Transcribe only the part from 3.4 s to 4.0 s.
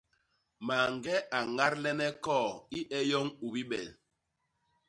u bibel.